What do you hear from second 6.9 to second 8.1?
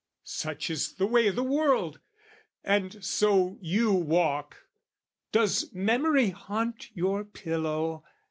your pillow?